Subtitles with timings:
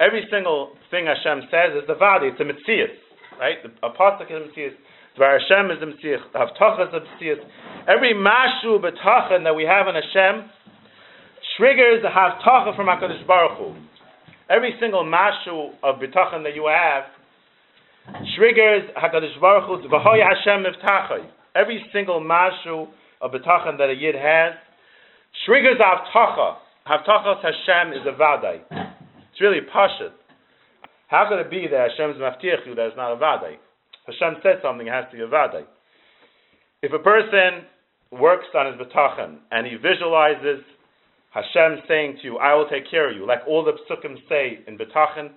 [0.00, 2.94] Every single thing Hashem says is the Vadi, it's a Metzias,
[3.40, 3.56] right?
[3.62, 4.74] The Apostle is a Metzias.
[5.18, 6.22] Dvar Hashem is the Metzias.
[6.32, 7.42] The Avtacha is the Metzias.
[7.88, 10.48] Every Mashu Bitachon that we have in Hashem
[11.56, 13.74] triggers the Havtacha from HaKadosh Baruch Hu.
[14.48, 17.04] Every single Mashu of Bitachon that you have
[18.36, 21.26] triggers HaKadosh Baruch Hu, V'hoy Hashem Mivtachai.
[21.56, 22.86] Every single Mashu
[23.20, 24.54] of Bitachon that a Yid has
[25.44, 26.58] triggers Havtacha.
[26.88, 28.60] Havtachas Hashem is a Vadai.
[29.30, 30.10] It's really Pashut.
[31.06, 33.54] How could it be that Hashem is Maftiach you that is not a Vadai?
[34.06, 35.62] Hashem said something, it has to be a Vadai.
[36.82, 37.68] If a person
[38.10, 40.64] works on his Bitachon and he visualizes
[41.30, 44.64] Hashem saying to you, I will take care of you, like all the psukim say
[44.66, 45.30] in Bitachon,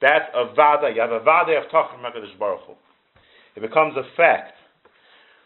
[0.00, 0.88] that's a Vada.
[0.94, 2.74] You have a Vada of HaKadosh Baruch Hu.
[3.56, 4.54] It becomes a fact.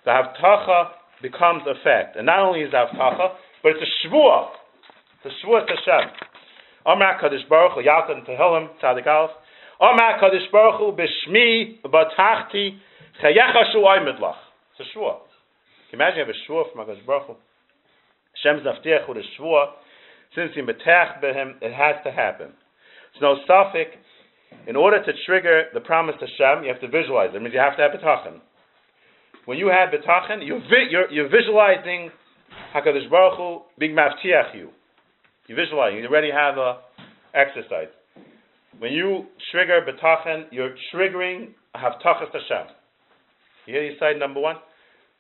[0.05, 0.91] The Havtacha
[1.23, 2.16] becomes a fact.
[2.16, 4.48] And not only is it Havtacha, but it's a Shvuah.
[5.27, 6.11] A to Hashem.
[6.87, 9.33] Amar Kadosh Baruch Hu, Yaltan Tehillim, Tzadik Aleph.
[9.81, 12.78] Amar Kadosh Baruch Hu, B'Shmi, B'Tachti,
[13.20, 14.37] Chayecha Shu Oymedlach.
[14.78, 15.19] It's a Shvuah.
[15.91, 17.34] Can you imagine you have a Shvuah from HaKadosh Baruch Hu?
[18.45, 19.67] Hashem's Naftiach with a Shvuah.
[20.37, 22.53] Since you Betach Behem, it has to happen.
[23.12, 23.97] It's no suffix.
[24.69, 27.37] In order to trigger the promise to Hashem, you have to visualize it.
[27.37, 28.41] It means you have to have Bitachon.
[29.47, 32.11] When you have Bitachon, you're, vi- you're, you're visualizing
[32.75, 34.70] HaKadosh Baruch Hu being Maftiach you.
[35.48, 35.92] You visualize.
[35.94, 36.78] You already have a
[37.34, 37.89] exercise.
[38.78, 42.66] When you trigger bitachon, you're triggering havtachas Hashem.
[43.66, 44.56] You hear you side number one?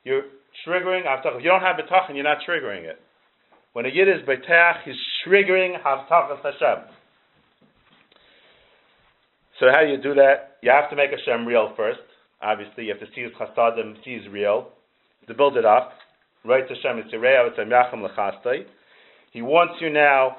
[0.04, 0.24] You're
[0.66, 1.38] triggering havtachas.
[1.38, 3.00] If you don't have bitachon, you're not triggering it.
[3.72, 4.96] When a yid is betach, he's
[5.26, 6.84] triggering havtachas Hashem.
[9.60, 10.58] So how do you do that?
[10.62, 12.00] You have to make Hashem real first.
[12.42, 14.68] Obviously, you have to see his chasadim, see his real,
[15.28, 15.92] to build it up.
[16.44, 18.66] Right to Hashem is Tirei, it's Yacham Lechastai.
[19.32, 20.36] He wants you now.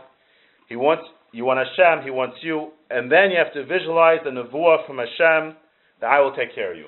[0.69, 2.03] He wants you want Hashem.
[2.03, 5.55] He wants you, and then you have to visualize the nevuah from Hashem
[6.02, 6.88] that I will take care of you.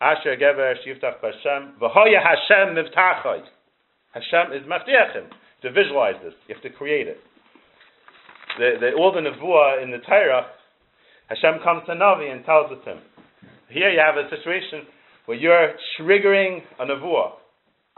[0.00, 3.42] Asher gever shiftach Hashem v'hoya Hashem mivtachai.
[4.12, 5.28] Hashem is maftiachim.
[5.62, 7.18] To visualize this, you have to create it.
[8.58, 10.46] The, the, all the nevuah in the Torah,
[11.28, 13.02] Hashem comes to Navi and tells it to him.
[13.68, 14.86] Here you have a situation
[15.26, 17.32] where you're triggering a nevuah,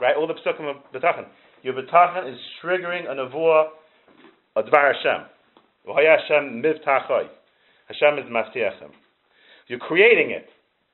[0.03, 0.17] right?
[0.17, 1.25] All the psukim of Bitachon.
[1.63, 3.67] Your bitachon is triggering a nevuah,
[4.57, 5.25] a dvar Hashem.
[5.87, 7.27] Hashem mivtachoi.
[7.87, 8.91] Hashem is maftiachem.
[9.67, 10.49] You're creating it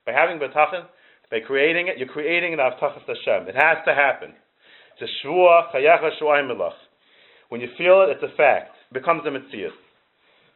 [0.06, 0.86] by having bitachon.
[1.32, 3.48] By creating it, you're creating an avtachas Hashem.
[3.48, 4.34] It has to happen.
[5.00, 6.72] It's a shvuah shuayim
[7.50, 8.76] When you feel it, it's a fact.
[8.92, 9.70] It becomes a mitzvah.